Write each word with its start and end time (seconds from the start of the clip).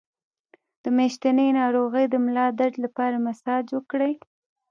د 0.83 0.85
میاشتنۍ 0.97 1.49
ناروغۍ 1.59 2.05
د 2.09 2.15
ملا 2.25 2.45
درد 2.59 2.75
لپاره 2.85 3.23
مساج 3.27 3.65
وکړئ 3.77 4.13